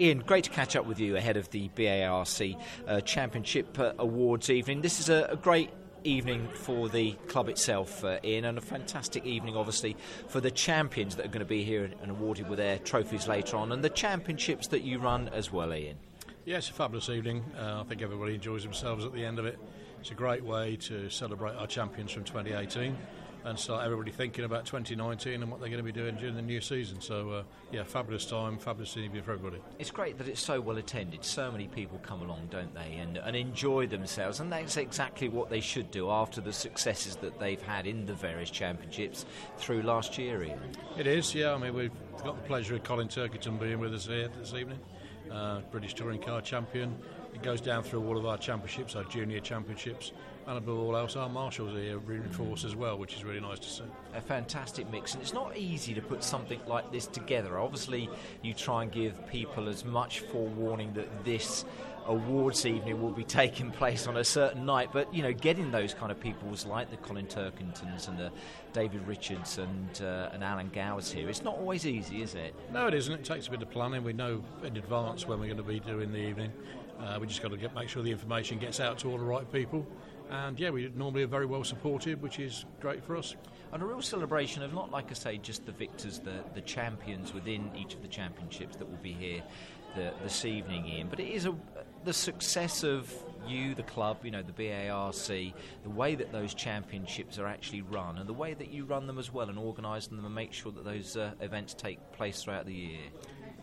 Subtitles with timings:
[0.00, 2.56] Ian, great to catch up with you ahead of the BARC
[2.88, 4.80] uh, Championship uh, Awards evening.
[4.80, 5.68] This is a, a great
[6.04, 11.16] evening for the club itself, uh, Ian, and a fantastic evening, obviously, for the champions
[11.16, 13.90] that are going to be here and awarded with their trophies later on, and the
[13.90, 15.98] championships that you run as well, Ian.
[16.46, 17.44] Yeah, a fabulous evening.
[17.58, 19.58] Uh, I think everybody enjoys themselves at the end of it.
[20.00, 22.96] It's a great way to celebrate our champions from 2018
[23.44, 26.42] and start everybody thinking about 2019 and what they're going to be doing during the
[26.42, 27.00] new season.
[27.00, 29.62] So, uh, yeah, fabulous time, fabulous evening for everybody.
[29.78, 31.24] It's great that it's so well attended.
[31.24, 35.50] So many people come along, don't they, and, and enjoy themselves, and that's exactly what
[35.50, 39.24] they should do after the successes that they've had in the various championships
[39.56, 40.42] through last year.
[40.42, 40.60] Ian.
[40.98, 41.54] It is, yeah.
[41.54, 44.78] I mean, we've got the pleasure of Colin Turkington being with us here this evening,
[45.30, 46.96] uh, British touring car champion.
[47.34, 50.12] It goes down through all of our championships, our junior championships,
[50.46, 53.60] and above all else, our marshals are here reinforced as well, which is really nice
[53.60, 53.84] to see.
[54.14, 57.58] A fantastic mix, and it's not easy to put something like this together.
[57.58, 58.10] Obviously,
[58.42, 61.64] you try and give people as much forewarning that this
[62.06, 64.90] awards evening will be taking place on a certain night.
[64.92, 68.32] But you know, getting those kind of people like the Colin Turkingtons and the
[68.72, 72.54] David Richards and uh, and Alan Gowers here, it's not always easy, is it?
[72.72, 73.12] No, it isn't.
[73.12, 74.02] It takes a bit of planning.
[74.02, 76.52] We know in advance when we're going to be doing the evening.
[77.00, 79.24] Uh, we just got to get, make sure the information gets out to all the
[79.24, 79.86] right people
[80.30, 83.34] and yeah, we normally are very well supported, which is great for us.
[83.72, 87.34] And a real celebration of not, like I say, just the victors, the, the champions
[87.34, 89.42] within each of the championships that will be here
[89.96, 91.08] the, this evening, Ian.
[91.08, 91.54] But it is a,
[92.04, 93.12] the success of
[93.46, 98.18] you, the club, you know, the BARC, the way that those championships are actually run,
[98.18, 100.70] and the way that you run them as well and organise them and make sure
[100.70, 103.00] that those uh, events take place throughout the year.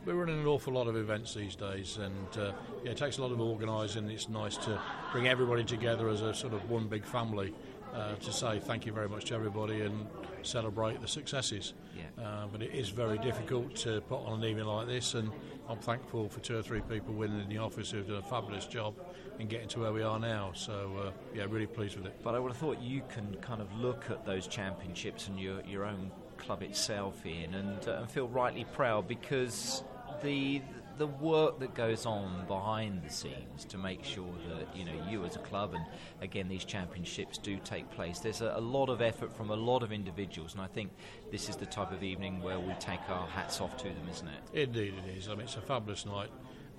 [0.08, 3.22] We're running an awful lot of events these days, and uh, yeah, it takes a
[3.22, 4.10] lot of organising.
[4.10, 4.80] It's nice to
[5.12, 7.54] bring everybody together as a sort of one big family
[7.94, 10.08] uh, to say thank you very much to everybody and
[10.44, 11.74] celebrate the successes.
[11.94, 12.24] Yeah.
[12.24, 15.30] Uh, but it is very difficult to put on an evening like this, and
[15.68, 18.66] I'm thankful for two or three people winning in the office who've done a fabulous
[18.66, 18.94] job
[19.40, 20.54] in getting to where we are now.
[20.54, 22.16] So uh, yeah, really pleased with it.
[22.24, 25.62] But I would have thought you can kind of look at those championships and your
[25.66, 29.84] your own club itself, in and, uh, and feel rightly proud because
[30.22, 30.62] the
[30.98, 35.24] the work that goes on behind the scenes to make sure that you know you
[35.26, 35.86] as a club and
[36.22, 38.20] again these championships do take place.
[38.20, 40.92] There's a, a, lot of effort from a lot of individuals, and I think
[41.32, 44.28] this is the type of evening where we take our hats off to them, isn't
[44.28, 44.62] it?
[44.62, 45.28] Indeed, it is.
[45.28, 46.30] I mean, it's a fabulous night.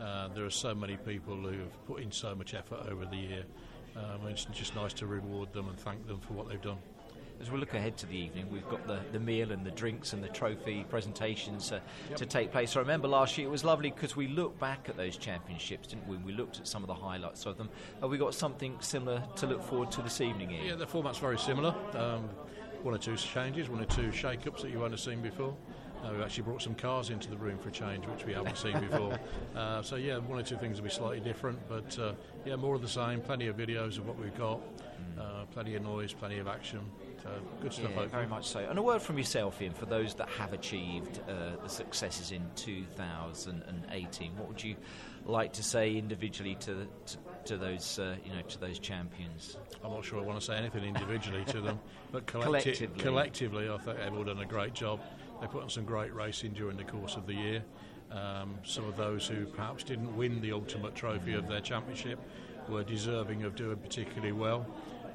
[0.00, 3.16] Uh, there are so many people who have put in so much effort over the
[3.16, 3.44] year.
[3.96, 6.78] Um, it's just nice to reward them and thank them for what they've done
[7.40, 10.12] as we look ahead to the evening, we've got the, the meal and the drinks
[10.12, 12.18] and the trophy presentations uh, yep.
[12.18, 12.76] to take place.
[12.76, 16.08] I remember last year it was lovely because we looked back at those championships, didn't
[16.08, 16.16] we?
[16.16, 17.68] We looked at some of the highlights of them.
[18.00, 20.64] Have we got something similar to look forward to this evening, Ian?
[20.64, 21.74] Yeah, the format's very similar.
[21.94, 22.28] Um,
[22.82, 25.54] one or two changes, one or two shake-ups that you won't have seen before.
[26.04, 28.56] Uh, we've actually brought some cars into the room for a change, which we haven't
[28.56, 29.18] seen before.
[29.56, 32.12] Uh, so yeah, one or two things will be slightly different, but uh,
[32.44, 33.20] yeah, more of the same.
[33.20, 35.18] Plenty of videos of what we've got, mm.
[35.18, 36.80] uh, plenty of noise, plenty of action.
[37.22, 37.30] So
[37.60, 37.90] good stuff.
[37.96, 38.60] Yeah, very much so.
[38.60, 42.42] And a word from yourself, Ian, for those that have achieved uh, the successes in
[42.54, 44.36] 2018.
[44.36, 44.76] What would you
[45.26, 49.56] like to say individually to to, to those uh, you know to those champions?
[49.84, 51.80] I'm not sure I want to say anything individually to them,
[52.12, 55.00] but collectively, collectively, collectively, I think they've all done a great job.
[55.40, 57.62] They put on some great racing during the course of the year.
[58.10, 62.18] Um, some of those who perhaps didn't win the ultimate trophy of their championship
[62.68, 64.66] were deserving of doing particularly well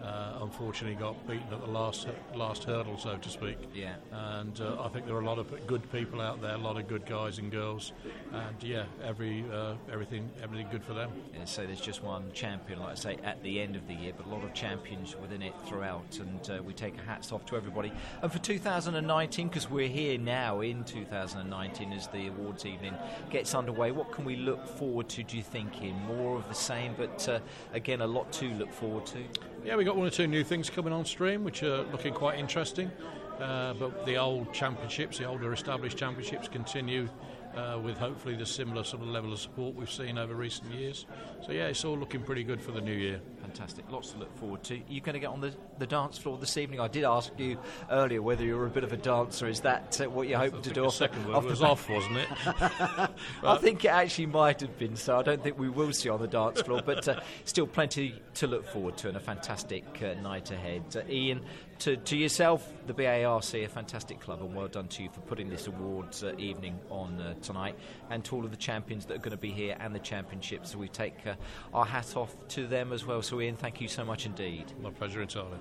[0.03, 3.57] uh, unfortunately got beaten at the last last hurdle, so to speak.
[3.73, 3.95] Yeah.
[4.11, 6.77] And uh, I think there are a lot of good people out there, a lot
[6.77, 7.93] of good guys and girls,
[8.31, 11.11] and yeah, every uh, everything everything good for them.
[11.33, 14.13] Yeah, so there's just one champion, like I say, at the end of the year,
[14.15, 17.45] but a lot of champions within it throughout, and uh, we take a hats off
[17.47, 17.91] to everybody.
[18.21, 22.93] And for 2019, because we're here now in 2019 as the awards evening
[23.29, 25.23] gets underway, what can we look forward to?
[25.23, 27.39] Do you think in more of the same, but uh,
[27.73, 29.23] again, a lot to look forward to.
[29.65, 32.39] Yeah, we got one or two new things coming on stream, which are looking quite
[32.39, 32.91] interesting.
[33.39, 37.09] Uh, but the old championships, the older established championships, continue
[37.55, 41.05] uh, with hopefully the similar sort of level of support we've seen over recent years.
[41.45, 43.19] So yeah, it's all looking pretty good for the new year.
[43.41, 44.79] Fantastic, lots to look forward to.
[44.87, 46.79] You're going to get on the, the dance floor this evening.
[46.79, 47.57] I did ask you
[47.91, 49.47] earlier whether you were a bit of a dancer.
[49.47, 50.83] Is that uh, what you hope to do?
[50.83, 52.27] The second word was off, wasn't it?
[53.43, 54.95] I think it actually might have been.
[54.95, 58.15] So I don't think we will see on the dance floor, but uh, still plenty
[58.35, 60.83] to look forward to and a fantastic uh, night ahead.
[60.95, 61.41] Uh, Ian,
[61.79, 65.49] to, to yourself, the BARC, a fantastic club, and well done to you for putting
[65.49, 67.75] this awards uh, evening on uh, tonight,
[68.09, 70.71] and to all of the champions that are going to be here and the championships.
[70.71, 71.35] So we take uh,
[71.73, 73.21] our hat off to them as well.
[73.21, 74.71] So, Ian, thank you so much indeed.
[74.81, 75.59] My pleasure entirely.